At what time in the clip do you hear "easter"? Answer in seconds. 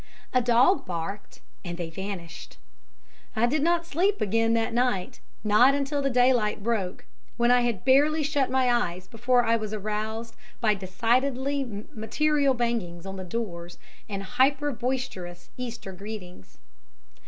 15.55-15.91